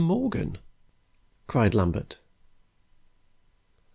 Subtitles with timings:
[0.03, 0.57] Morgan!"
[1.45, 2.17] cried Lambert.